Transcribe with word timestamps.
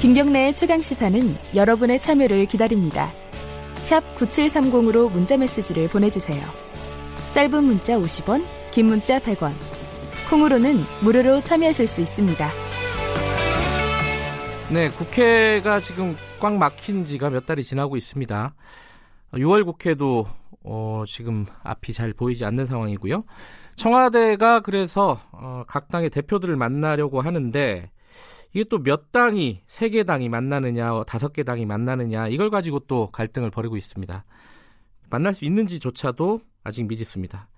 김경래의 0.00 0.54
최강 0.54 0.82
시사는 0.82 1.36
여러분의 1.54 1.98
참여를 2.00 2.44
기다립니다. 2.44 3.12
샵 3.76 4.02
9730으로 4.16 5.10
문자 5.10 5.38
메시지를 5.38 5.88
보내주세요. 5.88 6.46
짧은 7.32 7.64
문자 7.64 7.94
50원, 7.98 8.44
긴 8.70 8.86
문자 8.86 9.18
100원. 9.18 9.52
콩으로는 10.28 10.84
무료로 11.02 11.40
참여하실 11.40 11.86
수 11.86 12.02
있습니다. 12.02 12.50
네, 14.70 14.90
국회가 14.90 15.80
지금 15.80 16.14
꽉 16.40 16.56
막힌 16.56 17.06
지가 17.06 17.30
몇 17.30 17.46
달이 17.46 17.64
지나고 17.64 17.96
있습니다. 17.96 18.54
6월 19.32 19.64
국회도 19.64 20.26
어, 20.64 21.04
지금 21.06 21.46
앞이 21.62 21.94
잘 21.94 22.12
보이지 22.12 22.44
않는 22.44 22.66
상황이고요. 22.66 23.24
청와대가 23.76 24.60
그래서 24.60 25.18
어, 25.32 25.64
각 25.66 25.88
당의 25.88 26.10
대표들을 26.10 26.54
만나려고 26.56 27.22
하는데 27.22 27.90
이게 28.56 28.64
또 28.64 28.78
몇 28.78 29.12
당이 29.12 29.60
세 29.66 29.90
개 29.90 30.02
당이 30.02 30.30
만나느냐 30.30 31.04
다섯 31.04 31.32
개 31.34 31.42
당이 31.42 31.66
만나느냐 31.66 32.28
이걸 32.28 32.48
가지고 32.48 32.78
또 32.80 33.10
갈등을 33.10 33.50
벌이고 33.50 33.76
있습니다. 33.76 34.24
만날 35.10 35.34
수 35.34 35.44
있는지조차도 35.44 36.40
아직 36.64 36.84
미지수입니다. 36.86 37.48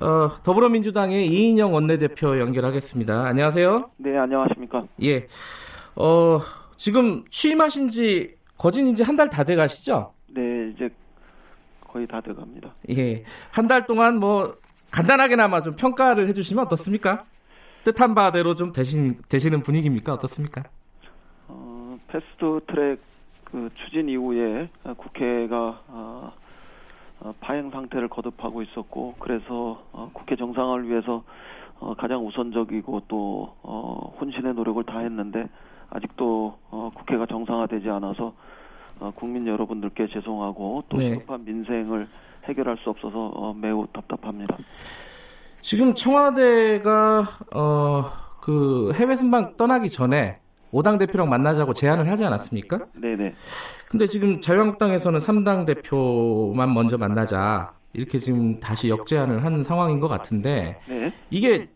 어, 0.00 0.32
더불어민주당의 0.42 1.28
이인영 1.28 1.72
원내대표 1.72 2.40
연결하겠습니다. 2.40 3.24
안녕하세요. 3.24 3.90
네, 3.98 4.18
안녕하십니까. 4.18 4.84
예. 5.04 5.28
어, 5.94 6.40
지금 6.76 7.24
취임하신 7.30 7.90
지 7.90 8.34
거진 8.58 8.88
이제 8.88 9.04
한달 9.04 9.30
다 9.30 9.44
돼 9.44 9.54
가시죠? 9.54 10.12
네, 10.26 10.72
이제 10.74 10.88
거의 11.86 12.04
다 12.08 12.20
돼 12.20 12.34
갑니다. 12.34 12.74
예. 12.90 13.22
한 13.52 13.68
달 13.68 13.86
동안 13.86 14.18
뭐 14.18 14.56
간단하게나마 14.90 15.62
좀 15.62 15.76
평가를 15.76 16.28
해 16.28 16.32
주시면 16.32 16.64
어떻습니까? 16.64 17.24
뜻한 17.84 18.14
바대로 18.14 18.54
좀 18.54 18.72
되신, 18.72 19.18
되시는 19.28 19.62
분위기입니까? 19.62 20.14
어떻습니까? 20.14 20.64
어, 21.48 21.98
패스트 22.08 22.60
트랙 22.66 23.00
그 23.44 23.70
추진 23.74 24.08
이후에 24.08 24.68
국회가 24.96 25.80
어, 25.88 26.32
어, 27.20 27.34
파행 27.40 27.70
상태를 27.70 28.08
거듭하고 28.08 28.62
있었고 28.62 29.14
그래서 29.18 29.84
어, 29.92 30.10
국회 30.12 30.34
정상화를 30.34 30.88
위해서 30.88 31.22
어, 31.78 31.94
가장 31.94 32.26
우선적이고 32.26 33.02
또 33.06 33.54
어, 33.62 34.14
혼신의 34.20 34.54
노력을 34.54 34.82
다했는데 34.84 35.48
아직도 35.90 36.58
어, 36.70 36.90
국회가 36.94 37.26
정상화되지 37.26 37.88
않아서 37.90 38.34
어, 38.98 39.12
국민 39.14 39.46
여러분들께 39.46 40.08
죄송하고 40.08 40.84
또 40.88 40.96
네. 40.96 41.10
시급한 41.10 41.44
민생을 41.44 42.08
해결할 42.44 42.78
수 42.78 42.90
없어서 42.90 43.26
어, 43.26 43.54
매우 43.54 43.86
답답합니다. 43.92 44.56
지금 45.64 45.94
청와대가 45.94 47.26
어, 47.54 48.12
그 48.42 48.92
해외 48.96 49.16
순방 49.16 49.56
떠나기 49.56 49.88
전에 49.88 50.36
오당 50.72 50.98
대표랑 50.98 51.30
만나자고 51.30 51.72
제안을 51.72 52.06
하지 52.10 52.22
않았습니까? 52.22 52.80
네네. 53.00 53.32
근데 53.88 54.06
지금 54.06 54.42
자유한국당에서는 54.42 55.20
3당 55.20 55.64
대표만 55.64 56.74
먼저 56.74 56.98
만나자 56.98 57.72
이렇게 57.94 58.18
지금 58.18 58.60
다시 58.60 58.90
역제안을 58.90 59.42
한 59.42 59.64
상황인 59.64 60.00
것 60.00 60.08
같은데 60.08 60.78
네. 60.86 61.14
이게 61.30 61.70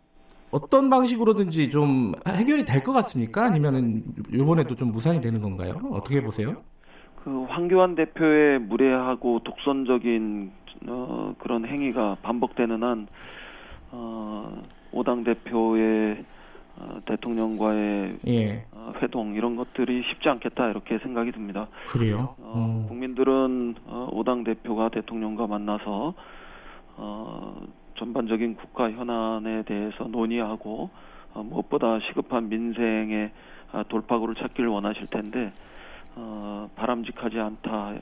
어떤 0.51 0.91
방식으로든지 0.91 1.71
좀 1.71 2.13
해결이 2.29 2.67
될 2.67 2.83
것 2.83 2.93
같습니까? 2.93 3.47
아니면은 3.47 4.03
이번에도 4.31 4.75
좀 4.75 4.93
무산이 4.93 5.23
되는 5.23 5.41
건가요? 5.41 5.81
어떻게 5.93 6.21
보세요? 6.23 6.57
그 7.25 7.45
황교안 7.49 7.95
대표의 7.95 8.59
무례하고 8.59 9.41
독선적인 9.45 10.51
어, 10.89 11.35
그런 11.39 11.65
행위가 11.67 12.19
반복되는 12.23 12.83
한 12.83 13.09
어, 13.91 14.63
오당 14.93 15.25
대표의 15.25 16.25
어, 16.77 16.99
대통령과의 17.07 18.19
예, 18.29 18.65
어, 18.73 18.93
회동 19.03 19.35
이런 19.35 19.57
것들이 19.57 20.03
쉽지 20.11 20.29
않겠다 20.29 20.71
이렇게 20.71 20.99
생각이 20.99 21.33
듭니다. 21.33 21.69
그래요. 21.89 22.35
어, 22.39 22.85
어, 22.85 22.87
국민들은 22.89 23.75
어, 23.87 24.09
오당 24.13 24.45
대표가 24.45 24.89
대통령과 24.89 25.47
만나서 25.47 26.15
어, 26.97 27.67
전반적인 27.97 28.57
국가 28.57 28.91
현안에 28.91 29.63
대해서 29.65 30.05
논의하고 30.05 30.91
어, 31.35 31.43
무엇보다 31.43 31.99
시급한 32.09 32.49
민생의 32.49 33.31
아, 33.73 33.85
돌파구를 33.89 34.35
찾기를 34.37 34.69
원하실 34.69 35.09
텐데 35.09 35.53
어, 36.15 36.69
바람직하지 36.75 37.39
않다. 37.39 37.95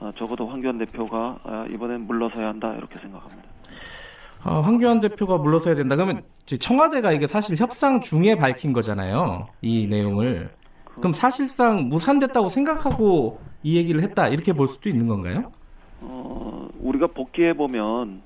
어, 0.00 0.10
적어도 0.16 0.48
황교안 0.48 0.78
대표가 0.78 1.38
아, 1.44 1.66
이번엔 1.70 2.06
물러서야 2.06 2.48
한다 2.48 2.74
이렇게 2.74 2.98
생각합니다. 2.98 3.48
어, 4.46 4.60
황교안 4.60 5.00
대표가 5.00 5.38
물러서야 5.38 5.74
된다. 5.74 5.96
그러면 5.96 6.22
청와대가 6.60 7.12
이게 7.12 7.26
사실 7.26 7.56
협상 7.56 8.00
중에 8.00 8.36
밝힌 8.36 8.72
거잖아요. 8.72 9.46
이 9.62 9.86
내용을. 9.86 10.50
그럼 10.96 11.12
사실상 11.12 11.88
무산됐다고 11.88 12.48
생각하고 12.48 13.40
이 13.62 13.76
얘기를 13.76 14.02
했다 14.02 14.28
이렇게 14.28 14.52
볼 14.52 14.68
수도 14.68 14.88
있는 14.88 15.08
건가요? 15.08 15.50
어, 16.02 16.68
우리가 16.80 17.08
복귀해 17.08 17.54
보면 17.54 18.20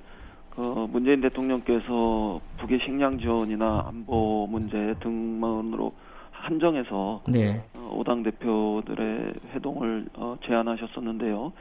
그 0.50 0.88
문재인 0.90 1.20
대통령께서 1.20 2.40
북의 2.58 2.80
식량 2.84 3.18
지원이나 3.18 3.84
안보 3.86 4.46
문제 4.50 4.94
등만으로 5.00 5.92
한정해서 6.32 7.22
네, 7.28 7.62
어, 7.74 7.94
오당 7.94 8.24
대표들의 8.24 9.34
회동을 9.54 10.06
어, 10.14 10.36
제안하셨었는데요. 10.44 11.52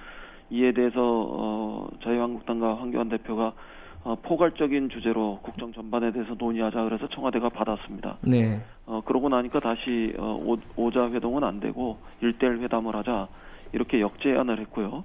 이에 0.50 0.72
대해서 0.72 1.00
어, 1.00 1.88
자유한국당과 2.04 2.76
황교안 2.76 3.10
대표가 3.10 3.54
어, 4.04 4.16
포괄적인 4.22 4.90
주제로 4.90 5.40
국정 5.42 5.74
전반에 5.74 6.12
대해서 6.12 6.36
논의하자 6.38 6.84
그래서 6.84 7.08
청와대가 7.10 7.50
받았습니다. 7.50 8.18
네, 8.22 8.62
어, 8.86 9.02
그러고 9.06 9.30
나니까 9.30 9.60
다시 9.60 10.14
어, 10.18 10.40
오, 10.44 10.58
오자 10.76 11.12
회동은 11.12 11.44
안 11.44 11.60
되고 11.60 11.98
일대일 12.22 12.60
회담을 12.60 12.96
하자 12.96 13.28
이렇게 13.74 14.00
역제안을 14.00 14.60
했고요. 14.62 15.04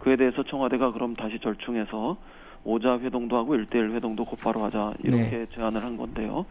그에 0.00 0.16
대해서 0.16 0.42
청와대가 0.42 0.92
그럼 0.92 1.14
다시 1.14 1.38
절충해서 1.38 2.16
오자 2.64 2.98
회동도 2.98 3.36
하고 3.36 3.54
일대일 3.54 3.92
회동도 3.92 4.24
곧바로 4.24 4.64
하자 4.64 4.94
이렇게 5.02 5.46
제안을 5.54 5.82
한 5.82 5.96
건데요. 5.96 6.44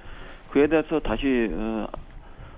그에 0.50 0.68
대해서 0.68 1.00
다시 1.00 1.50
어, 1.52 1.88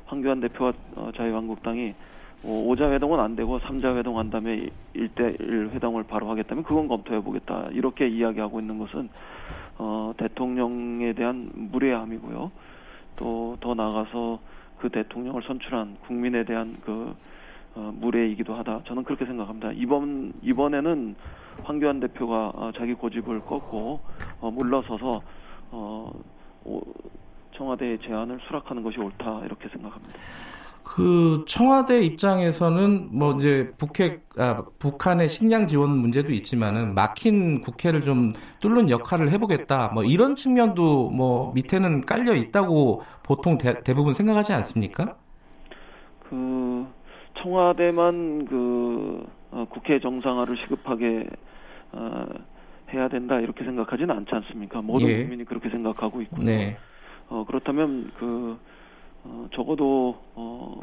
황교안 0.06 0.40
대표와 0.40 0.74
어, 0.96 1.12
자유한국당이 1.16 1.90
어, 1.90 1.94
오자 2.44 2.92
회동은 2.92 3.20
안 3.20 3.36
되고 3.36 3.60
삼자 3.60 3.96
회동 3.96 4.20
한 4.20 4.30
다음에 4.30 4.68
일대일 4.94 5.70
회동을 5.74 6.04
바로 6.04 6.30
하겠다면 6.30 6.64
그건 6.64 6.88
검토해 6.88 7.22
보겠다 7.22 7.70
이렇게 7.72 8.08
이야기하고 8.08 8.60
있는 8.60 8.80
것은 8.80 9.10
어, 9.78 10.14
대통령에 10.18 11.14
대한 11.14 11.50
무례함이고요. 11.54 12.52
또 13.16 13.58
더 13.60 13.74
나아가서 13.74 14.40
그 14.80 14.90
대통령을 14.90 15.42
선출한 15.44 15.98
국민에 16.06 16.44
대한 16.44 16.78
그 16.84 17.16
어, 17.76 17.92
무례이기도 17.96 18.54
하다. 18.54 18.82
저는 18.86 19.04
그렇게 19.04 19.26
생각합니다. 19.26 19.72
이번 19.74 20.34
이번에는 20.42 21.16
황교안 21.64 22.00
대표가 22.02 22.52
어, 22.54 22.72
자기 22.78 22.94
고집을 22.94 23.42
꺾고 23.42 24.00
어, 24.42 24.52
물러서서 24.52 25.22
어, 25.72 26.12
오, 26.66 26.82
청와대의 27.56 28.00
제안을 28.00 28.40
수락하는 28.48 28.84
것이 28.84 29.00
옳다 29.00 29.46
이렇게 29.46 29.70
생각합니다. 29.70 30.14
그 30.96 31.44
청와대 31.48 32.02
입장에서는 32.02 33.10
뭐 33.12 33.34
이제 33.34 33.74
북핵 33.80 34.30
아, 34.38 34.64
북한의 34.78 35.28
식량 35.28 35.66
지원 35.66 35.90
문제도 35.98 36.32
있지만은 36.32 36.94
막힌 36.94 37.62
국회를 37.62 38.02
좀 38.02 38.32
뚫는 38.60 38.92
역할을 38.92 39.32
해보겠다 39.32 39.88
뭐 39.88 40.04
이런 40.04 40.36
측면도 40.36 41.10
뭐 41.10 41.52
밑에는 41.56 42.02
깔려 42.02 42.36
있다고 42.36 43.02
보통 43.24 43.58
대, 43.58 43.82
대부분 43.82 44.14
생각하지 44.14 44.54
않습니까? 44.54 45.16
그 46.30 46.86
청와대만 47.42 48.46
그 48.46 49.26
어, 49.50 49.66
국회 49.72 50.00
정상화를 50.00 50.58
시급하게 50.58 51.28
어, 51.92 52.26
해야 52.94 53.08
된다 53.08 53.40
이렇게 53.40 53.64
생각하지는 53.64 54.16
않지 54.16 54.30
않습니까? 54.32 54.84
모든 54.84 55.08
예. 55.08 55.22
국민이 55.22 55.44
그렇게 55.44 55.72
생각하고 55.72 56.22
있고요. 56.22 56.46
네, 56.46 56.78
어, 57.30 57.44
그렇다면 57.48 58.12
그 58.20 58.60
어, 59.26 59.48
적어도 59.54 60.16
어, 60.36 60.80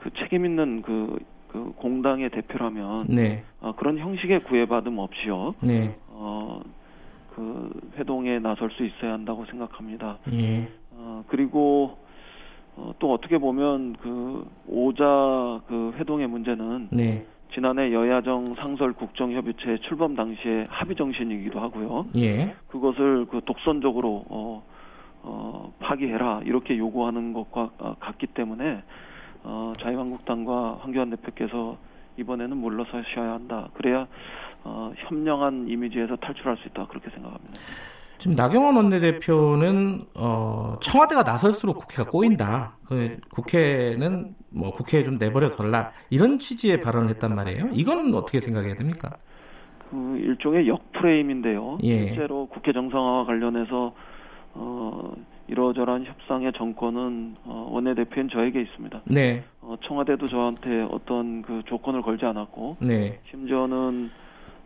그 0.00 0.10
책임 0.14 0.44
있는 0.44 0.82
그, 0.82 1.18
그 1.48 1.72
공당의 1.76 2.30
대표라면 2.30 3.06
네, 3.08 3.44
어, 3.60 3.74
그런 3.76 3.98
형식의 3.98 4.44
구애받음 4.44 4.98
없이요. 4.98 5.54
네, 5.62 5.96
어, 6.08 6.60
그 7.34 7.70
회동에 7.98 8.38
나설 8.38 8.70
수 8.70 8.84
있어야 8.84 9.12
한다고 9.12 9.44
생각합니다. 9.46 10.18
예, 10.32 10.68
어, 10.92 11.24
그리고 11.28 11.98
어, 12.76 12.94
또 12.98 13.12
어떻게 13.12 13.38
보면 13.38 13.96
그 14.00 14.46
오자 14.66 15.62
그 15.66 15.92
회동의 15.98 16.28
문제는 16.28 16.88
네, 16.90 17.26
지난해 17.52 17.92
여야정 17.92 18.54
상설 18.54 18.92
국정협의체 18.92 19.78
출범 19.88 20.14
당시의 20.14 20.66
합의 20.68 20.96
정신이기도 20.96 21.60
하고요. 21.60 22.06
예, 22.16 22.54
그것을 22.68 23.26
그 23.26 23.40
독선적으로 23.44 24.24
어, 24.28 24.28
어, 24.28 24.77
파기해라 25.88 26.42
이렇게 26.44 26.76
요구하는 26.76 27.32
것과 27.32 27.70
어, 27.78 27.96
같기 27.98 28.26
때문에 28.28 28.82
어, 29.42 29.72
자유한국당과 29.80 30.80
황교안 30.82 31.10
대표께서 31.10 31.78
이번에는 32.18 32.56
물러서셔야 32.56 33.32
한다. 33.32 33.68
그래야 33.74 34.06
어, 34.64 34.92
현명한 34.96 35.68
이미지에서 35.68 36.16
탈출할 36.16 36.58
수 36.58 36.68
있다. 36.68 36.86
그렇게 36.88 37.08
생각합니다. 37.10 37.54
지금 38.18 38.34
나경원 38.34 38.76
원내대표는 38.76 40.02
어, 40.14 40.76
청와대가 40.82 41.22
나설수록 41.22 41.78
국회가 41.78 42.10
꼬인다. 42.10 42.76
그 42.84 43.16
국회는 43.30 44.34
뭐 44.50 44.72
국회에 44.72 45.04
좀 45.04 45.18
내버려 45.18 45.52
덜라 45.52 45.92
이런 46.10 46.38
취지의 46.38 46.82
발언을 46.82 47.10
했단 47.10 47.34
말이에요. 47.34 47.68
이건 47.72 48.12
어떻게 48.14 48.40
생각해야 48.40 48.74
됩니까? 48.74 49.10
그 49.90 50.18
일종의 50.18 50.68
역프레임인데요. 50.68 51.78
예. 51.84 52.08
실제로 52.08 52.46
국회 52.46 52.72
정상화와 52.72 53.24
관련해서 53.24 53.94
어, 54.54 55.12
이러저러한 55.48 56.04
협상의 56.04 56.52
정권은 56.52 57.36
어, 57.44 57.68
원내대표인 57.72 58.28
저에게 58.28 58.60
있습니다. 58.60 59.02
네, 59.06 59.44
어, 59.60 59.76
청와대도 59.82 60.26
저한테 60.26 60.86
어떤 60.90 61.42
그 61.42 61.62
조건을 61.66 62.02
걸지 62.02 62.24
않았고 62.26 62.76
네, 62.80 63.18
심지어는 63.30 64.10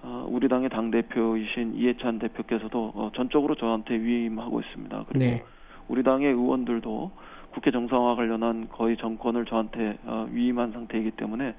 어, 0.02 0.26
우리 0.29 0.49
당의 0.49 0.69
당 0.69 0.90
대표이신 0.90 1.75
이해찬 1.76 2.19
대표께서도 2.19 2.93
어, 2.94 3.11
전적으로 3.14 3.55
저한테 3.55 3.94
위임하고 3.94 4.61
있습니다. 4.61 5.05
그리고 5.08 5.25
네, 5.25 5.44
우리 5.88 6.02
당의 6.02 6.29
의원들도 6.29 7.11
국회 7.52 7.70
정상화 7.70 8.17
관련한 8.17 8.69
거의 8.69 8.96
정권을 8.96 9.44
저한테 9.44 9.99
어, 10.05 10.26
위임한 10.31 10.73
상태이기 10.73 11.12
때문에 11.12 11.55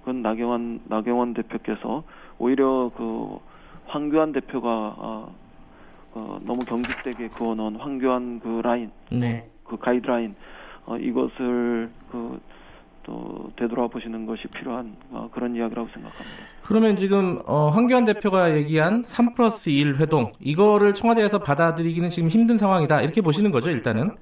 그건 0.00 0.22
나경원 0.22 0.80
나경원 0.84 1.34
대표께서 1.34 2.04
오히려 2.38 2.90
그 2.96 3.38
황교안 3.86 4.32
대표가 4.32 4.94
어, 4.96 5.34
어, 6.14 6.38
너무 6.42 6.64
경직되게 6.64 7.28
그어놓은 7.28 7.76
황교안 7.76 8.40
그 8.40 8.60
라인 8.62 8.90
네. 9.10 9.48
그 9.64 9.76
가이드라인 9.78 10.34
어, 10.86 10.96
이것을 10.96 11.90
그 12.10 12.40
또 13.04 13.50
되돌아보시는 13.56 14.26
것이 14.26 14.46
필요한 14.48 14.96
어, 15.10 15.28
그런 15.32 15.54
이야기라고 15.56 15.88
생각합니다. 15.92 16.38
그러면 16.62 16.96
지금 16.96 17.38
어, 17.46 17.68
황교안 17.68 18.04
대표가 18.04 18.54
얘기한 18.56 19.02
3 19.06 19.34
플러스 19.34 19.70
1 19.70 19.96
회동 19.96 20.32
이거를 20.40 20.94
청와대에서 20.94 21.40
받아들이기는 21.40 22.10
지금 22.10 22.28
힘든 22.28 22.56
상황이다 22.56 23.02
이렇게 23.02 23.20
보시는 23.20 23.50
거죠 23.50 23.70
일단은 23.70 24.10
어, 24.10 24.14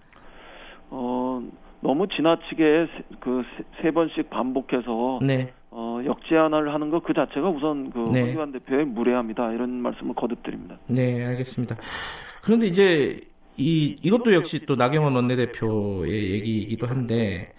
너무 1.81 2.07
지나치게 2.09 2.87
그세 3.21 3.91
번씩 3.93 4.31
반복해서 4.31 5.21
네 5.23 5.53
어, 5.71 6.01
역제안을 6.05 6.75
하는 6.75 6.91
것 6.91 7.01
그 7.03 7.15
자체가 7.15 7.49
우선 7.49 7.91
그 7.91 7.99
네. 8.13 8.23
황교안 8.23 8.53
대표의 8.53 8.85
무례합니다. 8.87 9.53
이런 9.53 9.71
말씀을 9.81 10.15
거듭드립니다. 10.15 10.79
네, 10.87 11.25
알겠습니다. 11.25 11.77
그런데 12.43 12.67
이제 12.67 13.21
이 13.57 13.97
이것도 14.03 14.33
역시 14.35 14.65
또 14.67 14.77
나경원 14.77 15.15
원내대표의 15.17 16.31
얘기이기도 16.33 16.87
한데 16.87 17.53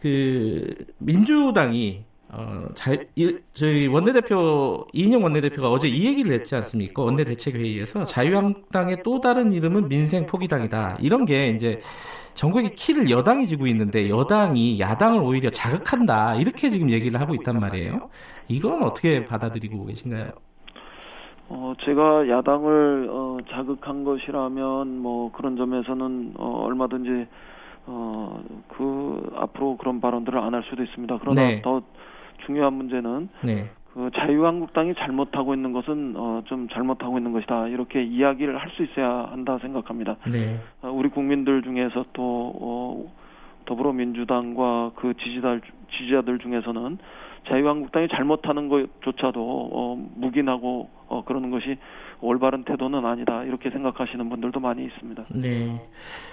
그 0.00 0.74
민주당이 0.98 2.04
어, 2.30 2.66
자, 2.74 2.94
이, 3.16 3.34
저희 3.54 3.86
원내대표 3.86 4.86
이인영 4.92 5.22
원내대표가 5.24 5.70
어제 5.70 5.88
이 5.88 6.04
얘기를 6.06 6.32
했지 6.32 6.54
않습니까? 6.56 7.02
원내대책회의에서 7.02 8.04
자유한국당의 8.04 9.02
또 9.02 9.18
다른 9.20 9.52
이름은 9.52 9.88
민생 9.88 10.26
포기당이다. 10.26 10.98
이런 11.00 11.24
게 11.24 11.48
이제 11.48 11.80
전국의 12.34 12.74
키를 12.74 13.10
여당이 13.10 13.46
지고 13.46 13.66
있는데 13.66 14.10
여당이 14.10 14.78
야당을 14.78 15.20
오히려 15.20 15.50
자극한다. 15.50 16.34
이렇게 16.36 16.68
지금 16.68 16.90
얘기를 16.90 17.18
하고 17.18 17.34
있단 17.34 17.58
말이에요. 17.60 18.10
이건 18.48 18.82
어떻게 18.82 19.24
받아들이고 19.24 19.86
계신가요? 19.86 20.30
어, 21.48 21.72
제가 21.82 22.28
야당을 22.28 23.08
어, 23.10 23.38
자극한 23.50 24.04
것이라면 24.04 24.98
뭐 24.98 25.32
그런 25.32 25.56
점에서는 25.56 26.34
어, 26.36 26.64
얼마든지 26.66 27.26
어, 27.86 28.38
그 28.68 29.30
앞으로 29.34 29.78
그런 29.78 29.98
발언들을 30.02 30.38
안 30.38 30.52
할 30.54 30.62
수도 30.68 30.82
있습니다. 30.82 31.18
그러나 31.22 31.40
네. 31.46 31.62
더 31.62 31.80
중요한 32.46 32.74
문제는 32.74 33.28
네, 33.42 33.70
그 33.94 34.10
자유한국당이 34.14 34.94
잘못하고 34.94 35.54
있는 35.54 35.72
것은 35.72 36.14
어, 36.16 36.42
좀 36.46 36.68
잘못하고 36.68 37.18
있는 37.18 37.32
것이다. 37.32 37.68
이렇게 37.68 38.02
이야기를 38.02 38.58
할 38.58 38.70
수 38.70 38.82
있어야 38.84 39.28
한다 39.30 39.58
생각합니다. 39.58 40.16
네, 40.30 40.60
어, 40.82 40.90
우리 40.90 41.08
국민들 41.08 41.62
중에서 41.62 42.04
또 42.12 42.52
어, 42.60 43.12
더불어민주당과 43.66 44.92
그 44.94 45.14
지지자들, 45.14 45.60
지지자들 45.90 46.38
중에서는 46.38 46.98
자유한국당이 47.48 48.08
잘못하는 48.08 48.68
것조차도 48.68 49.70
어, 49.72 50.08
묵인하고 50.16 50.88
어, 51.08 51.24
그러는 51.24 51.50
것이 51.50 51.76
올바른 52.20 52.64
태도는 52.64 53.04
아니다 53.04 53.44
이렇게 53.44 53.70
생각하시는 53.70 54.28
분들도 54.28 54.58
많이 54.60 54.84
있습니다. 54.84 55.24
네. 55.30 55.80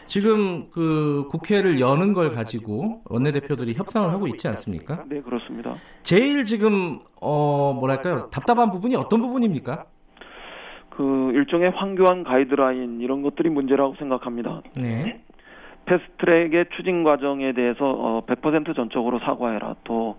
지금 0.07 0.69
그 0.71 1.27
국회를 1.29 1.79
여는 1.79 2.13
걸 2.13 2.31
가지고 2.31 3.01
원내대표들이 3.05 3.73
협상을 3.75 4.09
하고 4.09 4.27
있지 4.27 4.47
않습니까? 4.47 5.03
네 5.07 5.21
그렇습니다. 5.21 5.75
제일 6.03 6.43
지금 6.43 6.99
어 7.21 7.73
뭐랄까요 7.73 8.29
답답한 8.31 8.71
부분이 8.71 8.95
어떤 8.95 9.21
부분입니까? 9.21 9.85
그 10.89 11.31
일종의 11.33 11.71
황교안 11.71 12.23
가이드라인 12.23 13.01
이런 13.01 13.21
것들이 13.21 13.49
문제라고 13.49 13.95
생각합니다. 13.95 14.61
네, 14.77 15.21
패스트트랙의 15.85 16.67
추진 16.75 17.03
과정에 17.03 17.53
대해서 17.53 17.85
어, 17.85 18.25
100% 18.25 18.75
전적으로 18.75 19.19
사과해라. 19.19 19.75
또 19.83 20.17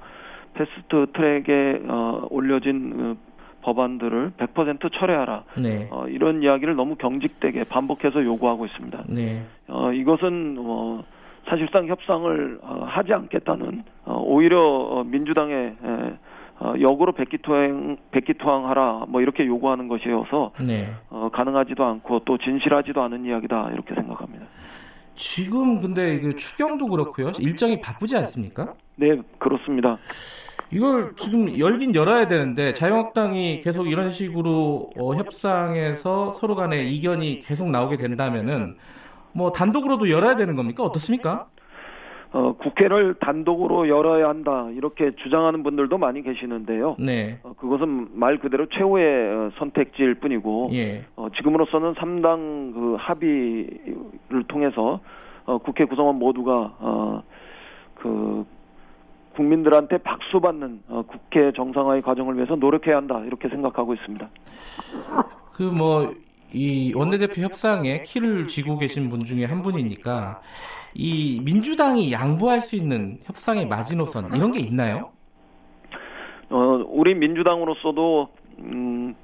패스트 0.56 1.06
트랙에 1.12 1.82
어, 1.88 2.26
올려진 2.30 2.92
어, 2.98 3.16
법안들을 3.62 4.32
100% 4.38 4.92
철회하라. 4.92 5.44
네, 5.60 5.88
어, 5.90 6.06
이런 6.08 6.42
이야기를 6.42 6.76
너무 6.76 6.94
경직되게 6.96 7.62
반복해서 7.70 8.24
요구하고 8.24 8.66
있습니다. 8.66 9.04
네, 9.08 9.44
어, 9.68 9.92
이것은 9.92 10.56
어, 10.58 11.04
사실상 11.48 11.86
협상을 11.86 12.58
어, 12.62 12.84
하지 12.86 13.12
않겠다는 13.12 13.84
어, 14.04 14.22
오히려 14.24 14.60
어, 14.60 15.04
민주당의 15.04 15.74
에, 15.82 16.18
어, 16.58 16.74
역으로 16.80 17.12
백기투항 17.12 17.98
백기투항하라 18.10 19.06
뭐 19.08 19.20
이렇게 19.20 19.46
요구하는 19.46 19.88
것이어서 19.88 20.52
네. 20.60 20.92
어, 21.10 21.28
가능하지도 21.32 21.84
않고 21.84 22.20
또 22.24 22.38
진실하지도 22.38 23.02
않은 23.02 23.24
이야기다 23.24 23.70
이렇게 23.72 23.94
생각합니다. 23.94 24.46
지금 25.14 25.80
근데 25.80 26.20
그 26.20 26.36
추경도 26.36 26.88
그렇고요 26.88 27.32
일정이 27.38 27.80
바쁘지 27.80 28.16
않습니까? 28.16 28.74
네 28.96 29.20
그렇습니다. 29.38 29.98
이걸 30.70 31.14
지금 31.16 31.58
열긴 31.58 31.94
열어야 31.94 32.26
되는데 32.26 32.72
자유한국당이 32.72 33.60
계속 33.60 33.86
이런 33.86 34.10
식으로 34.10 34.90
어, 34.98 35.14
협상에서 35.14 36.32
서로 36.32 36.56
간에 36.56 36.82
이견이 36.82 37.38
계속 37.38 37.70
나오게 37.70 37.96
된다면은 37.98 38.76
뭐 39.32 39.52
단독으로도 39.52 40.10
열어야 40.10 40.34
되는 40.34 40.56
겁니까? 40.56 40.82
어떻습니까? 40.82 41.46
어, 42.32 42.52
국회를 42.54 43.14
단독으로 43.20 43.88
열어야 43.88 44.28
한다 44.28 44.68
이렇게 44.74 45.12
주장하는 45.22 45.62
분들도 45.62 45.96
많이 45.96 46.22
계시는데요. 46.22 46.96
네, 46.98 47.38
어, 47.44 47.52
그것은 47.52 48.08
말 48.18 48.38
그대로 48.38 48.66
최후의 48.66 49.28
어, 49.28 49.50
선택지일 49.58 50.14
뿐이고 50.16 50.70
예, 50.72 51.04
어, 51.14 51.28
지금으로서는 51.36 51.94
3당 51.94 52.74
그 52.74 52.96
합의를 52.98 54.44
통해서 54.48 55.00
어, 55.44 55.58
국회 55.58 55.84
구성원 55.84 56.16
모두가 56.16 56.74
어, 56.80 57.22
그 57.94 58.44
국민들한테 59.36 59.98
박수 59.98 60.40
받는 60.40 60.80
어, 60.88 61.02
국회 61.06 61.52
정상화의 61.52 62.02
과정을 62.02 62.36
위해서 62.36 62.56
노력해야 62.56 62.96
한다 62.96 63.22
이렇게 63.26 63.48
생각하고 63.48 63.94
있습니다. 63.94 64.28
그 65.52 65.62
뭐 65.70 66.26
이 66.52 66.92
원내대표 66.94 67.42
협상에 67.42 68.02
키를 68.02 68.46
쥐고 68.46 68.78
계신 68.78 69.10
분 69.10 69.24
중에 69.24 69.44
한 69.44 69.62
분이니까 69.62 70.40
이 70.94 71.40
민주당이 71.44 72.12
양보할 72.12 72.62
수 72.62 72.76
있는 72.76 73.18
협상의 73.24 73.66
마지노선 73.66 74.34
이런 74.34 74.52
게 74.52 74.60
있나요? 74.60 75.10
어, 76.48 76.84
우리 76.88 77.14
민주당으로서도 77.14 78.28
음, 78.60 79.14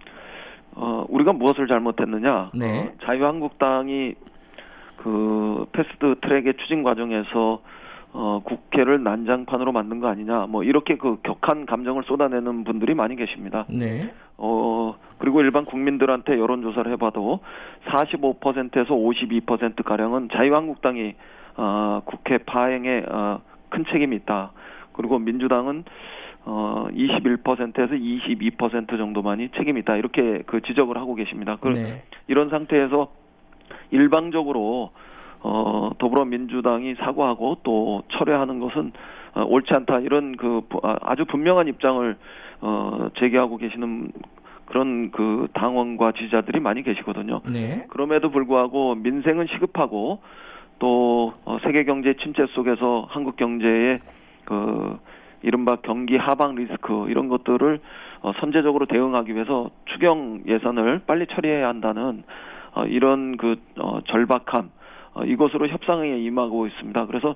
어, 0.74 1.06
우리가 1.08 1.32
무엇을 1.32 1.68
잘못했느냐? 1.68 2.50
네. 2.54 2.80
어, 2.80 2.92
자유한국당이 3.04 4.14
그 4.96 5.66
패스트 5.72 6.16
트랙의 6.20 6.54
추진 6.58 6.82
과정에서 6.82 7.62
어, 8.14 8.42
국회를 8.44 9.02
난장판으로 9.02 9.72
만든 9.72 10.00
거 10.00 10.08
아니냐? 10.08 10.46
뭐 10.46 10.64
이렇게 10.64 10.96
그 10.96 11.18
격한 11.22 11.66
감정을 11.66 12.02
쏟아내는 12.04 12.64
분들이 12.64 12.94
많이 12.94 13.16
계십니다. 13.16 13.64
네, 13.68 14.12
어, 14.36 14.96
그리고 15.18 15.40
일반 15.40 15.64
국민들한테 15.64 16.38
여론조사를 16.38 16.90
해봐도 16.92 17.40
45%에서 17.86 18.94
52% 18.94 19.82
가량은 19.84 20.28
자유한국당이 20.32 21.14
어, 21.56 22.02
국회 22.04 22.38
파행에 22.38 23.04
어, 23.08 23.40
큰 23.70 23.84
책임이 23.90 24.16
있다. 24.16 24.52
그리고 24.92 25.18
민주당은 25.18 25.84
어, 26.44 26.88
21%에서 26.92 27.94
22% 27.94 28.98
정도만이 28.98 29.50
책임이 29.56 29.80
있다. 29.80 29.96
이렇게 29.96 30.42
그 30.46 30.60
지적을 30.60 30.98
하고 30.98 31.14
계십니다. 31.14 31.56
그, 31.60 31.68
네, 31.68 32.02
이런 32.26 32.50
상태에서 32.50 33.10
일방적으로 33.90 34.90
어, 35.42 35.90
더불어민주당이 35.98 36.94
사과하고 36.96 37.58
또 37.62 38.02
철회하는 38.08 38.60
것은 38.60 38.92
어, 39.34 39.44
옳지 39.44 39.72
않다 39.74 40.00
이런 40.00 40.36
그 40.36 40.62
부- 40.68 40.80
아, 40.82 40.96
아주 41.02 41.24
분명한 41.24 41.68
입장을 41.68 42.16
어, 42.60 43.08
제기하고 43.18 43.56
계시는 43.56 44.12
그런 44.66 45.10
그 45.10 45.48
당원과 45.54 46.12
지지자들이 46.12 46.60
많이 46.60 46.82
계시거든요. 46.82 47.40
네, 47.46 47.84
그럼에도 47.88 48.30
불구하고 48.30 48.94
민생은 48.94 49.46
시급하고 49.48 50.20
또 50.78 51.34
어, 51.44 51.58
세계 51.62 51.84
경제 51.84 52.14
침체 52.14 52.46
속에서 52.46 53.06
한국 53.10 53.36
경제의 53.36 54.00
그 54.44 54.98
이른바 55.42 55.76
경기 55.82 56.16
하방 56.16 56.54
리스크 56.54 57.06
이런 57.08 57.28
것들을 57.28 57.80
어, 58.22 58.32
선제적으로 58.40 58.86
대응하기 58.86 59.34
위해서 59.34 59.70
추경 59.86 60.42
예산을 60.46 61.02
빨리 61.06 61.26
처리해야 61.26 61.66
한다는 61.68 62.22
어, 62.74 62.84
이런 62.84 63.36
그 63.36 63.56
어, 63.78 64.00
절박함 64.06 64.70
어, 65.14 65.24
이것으로 65.24 65.68
협상에 65.68 66.18
임하고 66.18 66.66
있습니다. 66.66 67.06
그래서 67.06 67.34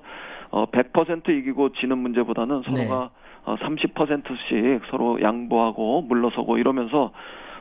어, 0.49 0.65
100% 0.65 1.29
이기고 1.29 1.73
지는 1.73 1.97
문제보다는 1.99 2.63
서로가 2.63 3.09
어, 3.45 3.55
30%씩 3.55 4.81
서로 4.91 5.21
양보하고 5.21 6.01
물러서고 6.01 6.57
이러면서 6.57 7.11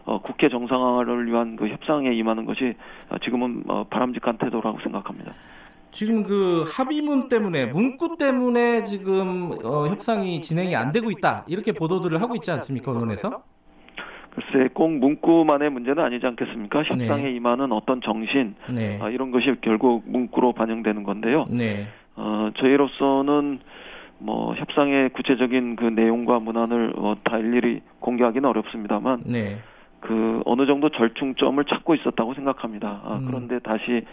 어, 0.04 0.20
국회 0.20 0.48
정상화를 0.48 1.26
위한 1.26 1.56
그 1.56 1.68
협상에 1.68 2.12
임하는 2.12 2.44
것이 2.44 2.74
어, 3.10 3.18
지금은 3.18 3.64
어, 3.68 3.84
바람직한 3.90 4.38
태도라고 4.38 4.78
생각합니다. 4.82 5.32
지금 5.90 6.24
그 6.24 6.64
합의문 6.70 7.28
때문에 7.28 7.66
문구 7.66 8.16
때문에 8.18 8.84
지금 8.84 9.50
어, 9.64 9.88
협상이 9.88 10.40
진행이 10.42 10.76
안 10.76 10.92
되고 10.92 11.10
있다 11.10 11.44
이렇게 11.48 11.72
보도들을 11.72 12.20
하고 12.20 12.34
있지 12.36 12.50
않습니까 12.50 12.92
언론에서? 12.92 13.42
글쎄 14.36 14.68
꼭 14.74 14.92
문구만의 14.92 15.70
문제는 15.70 16.04
아니지 16.04 16.26
않겠습니까? 16.26 16.82
협상에 16.82 17.22
네. 17.22 17.30
임하는 17.32 17.72
어떤 17.72 18.02
정신 18.02 18.54
네. 18.70 18.98
아, 19.00 19.08
이런 19.08 19.30
것이 19.30 19.46
결국 19.62 20.02
문구로 20.06 20.52
반영되는 20.52 21.04
건데요. 21.04 21.46
네. 21.48 21.86
어, 22.16 22.50
저희로서는 22.56 23.60
뭐 24.18 24.54
협상의 24.54 25.08
구체적인 25.10 25.76
그 25.76 25.84
내용과 25.84 26.40
문안을 26.40 26.92
어, 26.96 27.16
다 27.24 27.38
일일이 27.38 27.80
공개하기는 28.00 28.46
어렵습니다만 28.46 29.22
네. 29.24 29.58
그 30.00 30.42
어느 30.44 30.66
정도 30.66 30.90
절충점을 30.90 31.64
찾고 31.64 31.94
있었다고 31.94 32.34
생각합니다. 32.34 33.00
아, 33.04 33.18
음. 33.20 33.26
그런데 33.26 33.58
다시 33.60 34.04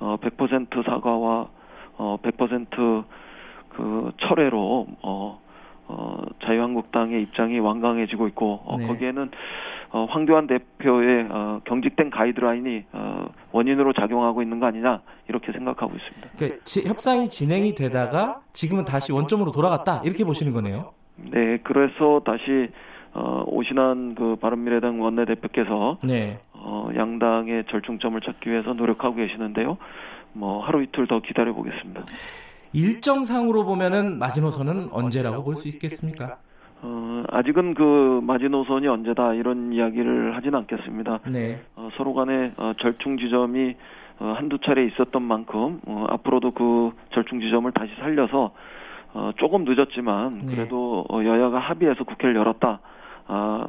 어, 0.00 0.16
100% 0.22 0.86
사과와 0.86 1.48
어, 1.98 2.16
100%그 2.22 4.12
철회로 4.22 4.86
어, 5.02 5.40
어, 5.88 6.18
자유한국당의 6.44 7.22
입장이 7.22 7.58
완강해지고 7.58 8.26
있고 8.28 8.60
어, 8.64 8.76
네. 8.78 8.86
거기에는 8.86 9.30
어, 9.90 10.04
황교안 10.10 10.46
대표의 10.48 11.28
어, 11.30 11.60
경직된 11.64 12.10
가이드라인이 12.10 12.84
어, 12.92 13.26
원인으로 13.52 13.92
작용하고 13.92 14.42
있는 14.42 14.58
거 14.60 14.66
아니냐 14.66 15.00
이렇게 15.28 15.52
생각하고 15.52 15.94
있습니다. 15.96 16.28
그러니까 16.36 16.64
지- 16.64 16.82
협상이 16.86 17.28
진행이 17.28 17.74
되다가 17.74 18.40
지금은 18.52 18.84
다시 18.84 19.12
원점으로 19.12 19.52
돌아갔다 19.52 20.02
이렇게 20.04 20.24
보시는 20.24 20.52
거네요. 20.52 20.92
네, 21.16 21.58
그래서 21.62 22.20
다시 22.24 22.68
어, 23.14 23.44
오신한 23.46 24.14
그 24.16 24.36
바른미래당 24.36 25.00
원내대표께서 25.00 25.98
네. 26.04 26.38
어, 26.52 26.90
양당의 26.94 27.64
절충점을 27.70 28.20
찾기 28.20 28.50
위해서 28.50 28.74
노력하고 28.74 29.14
계시는데요. 29.14 29.78
뭐 30.34 30.62
하루 30.62 30.82
이틀 30.82 31.06
더 31.06 31.20
기다려 31.20 31.54
보겠습니다. 31.54 32.02
일정상으로 32.72 33.64
보면은 33.64 34.18
마지노선은 34.18 34.88
언제라고 34.92 35.42
볼 35.44 35.56
수 35.56 35.68
있겠습니까? 35.68 36.36
어, 36.82 37.22
아직은 37.30 37.74
그 37.74 38.20
마지노선이 38.22 38.86
언제다 38.86 39.34
이런 39.34 39.72
이야기를 39.72 40.36
하진 40.36 40.54
않겠습니다. 40.54 41.20
네. 41.30 41.60
어, 41.74 41.88
서로 41.96 42.12
간에 42.14 42.50
어, 42.58 42.72
절충 42.78 43.16
지점이 43.16 43.74
어, 44.18 44.34
한두 44.36 44.58
차례 44.64 44.84
있었던 44.86 45.22
만큼 45.22 45.80
어, 45.86 46.06
앞으로도 46.10 46.50
그 46.52 46.90
절충 47.14 47.40
지점을 47.40 47.70
다시 47.72 47.92
살려서 47.98 48.52
어, 49.14 49.30
조금 49.36 49.64
늦었지만 49.64 50.42
네. 50.46 50.54
그래도 50.54 51.04
어, 51.08 51.24
여야가 51.24 51.58
합의해서 51.58 52.04
국회를 52.04 52.36
열었다. 52.36 52.80
아, 53.26 53.66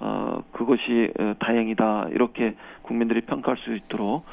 어, 0.00 0.42
그것이 0.52 1.12
어, 1.18 1.34
다행이다. 1.38 2.08
이렇게 2.12 2.54
국민들이 2.82 3.20
평가할 3.20 3.58
수 3.58 3.74
있도록 3.74 4.24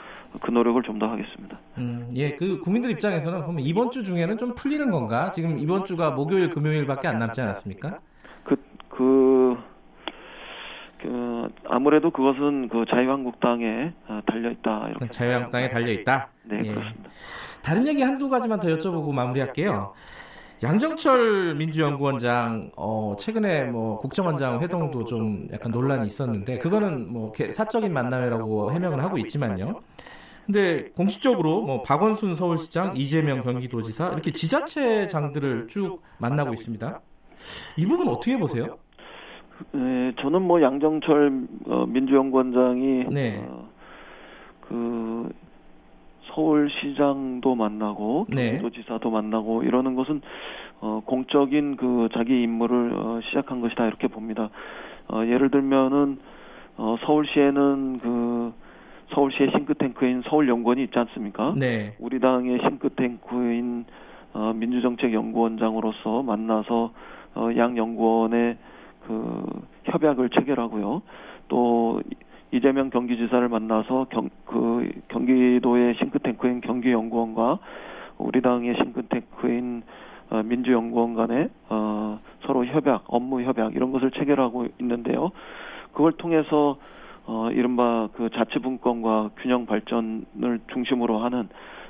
그 0.42 0.52
노력을 0.52 0.82
좀 0.84 1.00
더 1.00 1.08
하겠습니다. 1.08 1.58
음, 1.78 2.10
예, 2.14 2.36
그 2.36 2.60
국민들 2.60 2.90
입장에서는 2.92 3.42
그러면 3.42 3.60
이번 3.66 3.92
주 3.92 4.04
중에는 4.04 4.38
좀 4.38 4.56
풀리는 4.56 4.90
건가? 4.90 5.32
지금 5.32 5.58
이번 5.58 5.84
주가 5.86 6.12
목요일, 6.12 6.50
금요일밖에 6.50 7.08
안 7.08 7.20
남지 7.20 7.42
않았습니까? 7.42 8.00
그, 8.46 8.56
그, 8.90 9.58
그 11.02 11.50
아무래도 11.68 12.12
그것은 12.12 12.70
그 12.70 12.86
자유한국당에 12.90 13.92
어, 14.08 14.22
달려 14.26 14.50
있다. 14.52 14.88
이렇게 14.90 15.08
자유한국당에 15.10 15.68
달려 15.68 15.92
있다. 15.92 16.30
네, 16.44 16.60
예. 16.64 16.74
그렇습니다. 16.74 17.10
다른 17.62 17.86
얘기 17.88 18.02
한두 18.02 18.30
가지만 18.30 18.60
더 18.60 18.68
여쭤보고 18.70 19.12
마무리할게요. 19.14 19.94
양정철 20.64 21.56
민주연구원장 21.56 22.72
어, 22.78 23.16
최근에 23.20 23.66
뭐 23.66 23.98
국정원장 24.00 24.62
회동도 24.62 25.04
좀 25.04 25.48
약간 25.52 25.72
논란이 25.72 26.08
있었는데 26.08 26.60
그거는 26.60 27.12
뭐 27.12 27.34
사적인 27.52 27.92
만남이라고 27.92 28.72
해명을 28.72 29.04
하고 29.04 29.18
있지만요. 29.18 29.82
근데 30.46 30.90
공식적으로 30.96 31.62
뭐 31.62 31.82
박원순 31.82 32.36
서울시장, 32.36 32.96
이재명 32.96 33.42
경기도지사 33.42 34.10
이렇게 34.10 34.32
지자체장들을 34.32 35.68
쭉 35.68 36.02
만나고 36.20 36.54
있습니다. 36.54 37.02
이 37.78 37.86
부분 37.86 38.08
어떻게 38.08 38.38
보세요? 38.38 38.78
네, 39.72 40.14
저는 40.20 40.42
뭐 40.42 40.62
양정철 40.62 41.48
어, 41.68 41.86
민주연구원장이 41.88 43.06
네. 43.10 43.44
어, 43.48 43.70
그 44.62 45.30
서울시장도 46.34 47.56
만나고 47.56 48.28
네. 48.30 48.60
경기도지사도 48.60 49.10
만나고 49.10 49.64
이러는 49.64 49.96
것은 49.96 50.22
어, 50.82 51.02
공적인 51.06 51.78
그 51.78 52.10
자기 52.14 52.44
임무를 52.44 52.94
어, 52.94 53.20
시작한 53.30 53.62
것이다 53.62 53.88
이렇게 53.88 54.08
봅니다. 54.08 54.50
어, 55.08 55.24
예를 55.26 55.50
들면은 55.50 56.20
어, 56.78 56.98
서울시에는 57.06 58.00
그 58.00 58.54
서울시의 59.10 59.52
싱크탱크인 59.52 60.24
서울연구원이 60.24 60.84
있지 60.84 60.98
않습니까? 61.00 61.54
네. 61.58 61.96
우리 62.00 62.20
당의 62.20 62.60
싱크탱크인 62.60 63.86
어, 64.34 64.54
민주정책연구원장으로서 64.54 66.24
만나서 66.24 66.92
어, 67.36 67.50
양 67.58 67.78
연구원의 67.78 68.58
그 69.08 69.46
협약을 69.86 70.30
체결하고요. 70.30 71.02
또 71.48 72.02
이재명 72.52 72.90
경기지사를 72.90 73.48
만나서 73.48 74.08
경, 74.10 74.30
그 74.46 74.90
경기도의 75.10 75.96
싱크탱크인 75.96 76.62
경기연구원과 76.62 77.60
우리 78.18 78.42
당의 78.42 78.76
싱크탱크인 78.76 79.84
어, 80.32 80.42
민주연구원 80.44 81.16
간에 81.16 81.50
어, 81.70 82.20
서로 82.46 82.66
협약, 82.66 83.04
업무 83.08 83.42
협약 83.42 83.76
이런 83.76 83.92
것을 83.92 84.12
체결하고 84.12 84.68
있는데요. 84.80 85.32
그걸 85.94 86.14
통해서 86.14 86.78
어, 87.28 87.50
이른바 87.52 88.10
그 88.14 88.30
자치분권과 88.30 89.32
균형 89.38 89.66
발전을 89.66 90.60
중심으로 90.74 91.20
하는 91.20 91.50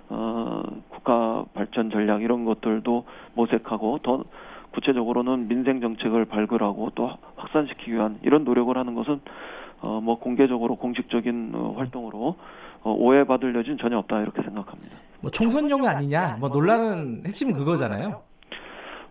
어, 0.09 0.63
국가 0.89 1.45
발전 1.53 1.89
전략 1.89 2.21
이런 2.21 2.45
것들도 2.45 3.05
모색하고 3.33 3.99
더 4.03 4.23
구체적으로는 4.71 5.47
민생 5.47 5.81
정책을 5.81 6.25
발굴하고 6.25 6.91
또 6.95 7.11
확산시키기 7.35 7.93
위한 7.93 8.19
이런 8.23 8.43
노력을 8.43 8.75
하는 8.77 8.93
것은 8.95 9.21
어, 9.81 10.01
뭐 10.01 10.19
공개적으로 10.19 10.75
공식적인 10.75 11.51
어, 11.53 11.73
활동으로 11.77 12.35
어, 12.83 12.91
오해받을 12.91 13.55
여지는 13.55 13.77
전혀 13.77 13.97
없다 13.97 14.21
이렇게 14.21 14.41
생각합니다. 14.41 14.95
뭐 15.21 15.31
총선용 15.31 15.85
아니냐? 15.85 16.37
뭐 16.39 16.49
논란은 16.49 17.23
핵심은 17.25 17.53
그거잖아요. 17.53 18.21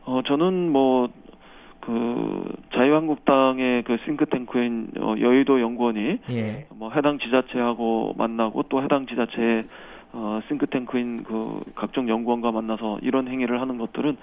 어, 0.06 0.20
저는 0.26 0.70
뭐, 0.70 1.08
그, 1.86 2.44
자유한국당의 2.72 3.84
그 3.84 3.96
싱크탱크인 4.04 4.92
어, 5.00 5.14
여의도 5.18 5.60
연구원이 5.60 6.18
예. 6.30 6.66
뭐 6.70 6.90
해당 6.90 7.18
지자체하고 7.18 8.14
만나고 8.16 8.64
또 8.64 8.82
해당 8.82 9.06
지자체의 9.06 9.64
어, 10.12 10.40
싱크탱크인 10.48 11.24
그 11.24 11.60
각종 11.74 12.08
연구원과 12.08 12.52
만나서 12.52 13.00
이런 13.02 13.28
행위를 13.28 13.60
하는 13.60 13.78
것들은 13.78 14.16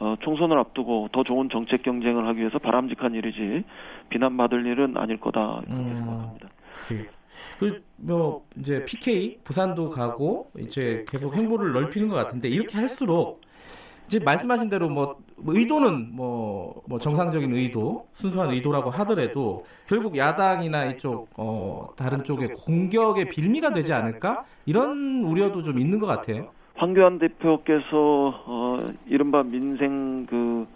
어, 0.00 0.16
총선을 0.20 0.58
앞두고 0.58 1.08
더 1.12 1.22
좋은 1.22 1.48
정책 1.50 1.82
경쟁을 1.82 2.26
하기 2.28 2.40
위해서 2.40 2.58
바람직한 2.58 3.14
일이지 3.14 3.64
비난받을 4.08 4.66
일은 4.66 4.96
아닐 4.96 5.18
거다 5.18 5.62
이렇게 5.66 5.82
음. 5.82 5.96
생각합니다. 5.96 6.48
그, 7.58 7.82
뭐, 7.96 8.44
이제 8.58 8.84
PK, 8.84 9.38
부산도 9.44 9.90
가고, 9.90 10.50
이제 10.58 11.04
계속 11.08 11.34
행보를 11.34 11.72
넓히는 11.72 12.08
것 12.08 12.16
같은데, 12.16 12.48
이렇게 12.48 12.76
할수록, 12.76 13.40
이제 14.10 14.18
말씀하신 14.18 14.68
대로 14.68 14.88
뭐, 14.88 15.18
의도는 15.46 16.08
뭐, 16.16 16.82
뭐 16.88 16.98
정상적인 16.98 17.54
의도, 17.54 18.08
순수한 18.12 18.50
의도라고 18.50 18.90
하더라도, 18.90 19.64
결국 19.86 20.16
야당이나 20.16 20.86
이쪽, 20.86 21.28
어, 21.36 21.90
다른 21.96 22.24
쪽의 22.24 22.54
공격의 22.54 23.28
빌미가 23.28 23.72
되지 23.72 23.92
않을까? 23.92 24.44
이런 24.66 25.22
우려도 25.24 25.62
좀 25.62 25.78
있는 25.78 26.00
것 26.00 26.06
같아요. 26.06 26.48
황교안 26.74 27.18
대표께서 27.20 27.84
어 28.46 28.76
이른바 29.06 29.42
민생 29.42 30.26
그 30.26 30.66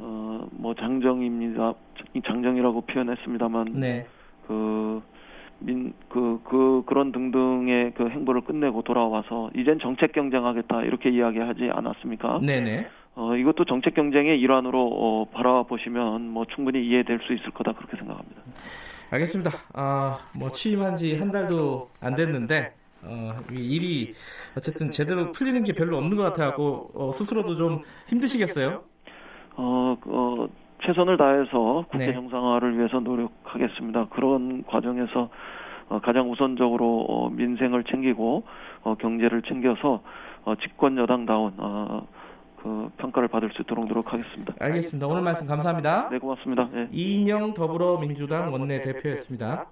어 0.00 0.46
뭐 0.52 0.74
장정입니다. 0.74 1.74
장정이라고 2.24 2.82
표현했습니다만 2.82 3.72
네. 3.74 4.06
그 4.46 5.02
민, 5.60 5.92
그, 6.08 6.40
그, 6.44 6.82
그런 6.86 7.12
등등의 7.12 7.92
그 7.96 8.08
행보를 8.08 8.42
끝내고 8.42 8.82
돌아와서, 8.82 9.50
이젠 9.56 9.78
정책 9.80 10.12
경쟁하겠다, 10.12 10.82
이렇게 10.82 11.10
이야기하지 11.10 11.70
않았습니까? 11.72 12.40
네네. 12.42 12.86
어, 13.16 13.34
이것도 13.36 13.64
정책 13.64 13.94
경쟁의 13.94 14.38
일환으로, 14.40 14.78
어, 14.92 15.24
바라보시면, 15.32 16.28
뭐, 16.30 16.44
충분히 16.54 16.86
이해될 16.86 17.20
수 17.26 17.32
있을 17.34 17.50
거다, 17.50 17.72
그렇게 17.72 17.96
생각합니다. 17.96 18.40
알겠습니다. 19.10 19.50
아, 19.74 20.18
뭐 20.38 20.50
취임한 20.52 20.96
지 20.96 21.16
한 21.16 21.32
달도 21.32 21.88
안 22.02 22.14
됐는데 22.14 22.74
어, 23.02 23.32
이 23.50 23.74
일이 23.74 24.12
어쨌든 24.54 24.90
제대로 24.90 25.32
풀리는 25.32 25.64
게 25.64 25.72
별로 25.72 25.96
없는 25.96 26.14
것 26.14 26.24
같아갖고 26.24 26.90
어, 26.92 27.12
스스로도 27.12 27.54
좀 27.54 27.80
힘드시겠어요? 28.08 28.82
어, 29.56 29.96
어, 30.04 30.46
최선을 30.84 31.16
다해서 31.16 31.84
국회 31.90 32.06
네. 32.06 32.12
정상화를 32.14 32.78
위해서 32.78 33.00
노력하겠습니다. 33.00 34.06
그런 34.10 34.64
과정에서, 34.64 35.28
어, 35.88 36.00
가장 36.00 36.30
우선적으로 36.30 37.06
어, 37.08 37.30
민생을 37.30 37.84
챙기고 37.84 38.44
어, 38.82 38.94
경제를 38.96 39.42
챙겨서 39.42 40.02
어, 40.44 40.54
집권 40.56 40.96
여당다운 40.98 41.52
어, 41.56 42.06
그 42.62 42.90
평가를 42.98 43.28
받을 43.28 43.50
수 43.52 43.62
있도록 43.62 43.86
노력하겠습니다. 43.86 44.54
알겠습니다. 44.60 45.06
오늘 45.06 45.22
말씀 45.22 45.46
감사합니다. 45.46 46.08
네, 46.10 46.18
고맙습니다. 46.18 46.68
네. 46.72 46.88
이인영 46.92 47.54
더불어민주당 47.54 48.52
원내 48.52 48.80
대표였습니다. 48.80 49.66